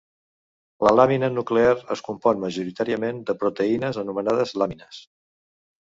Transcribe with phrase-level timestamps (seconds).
[0.87, 5.09] La làmina nuclear es compon majoritàriament de proteïnes anomenades làmines.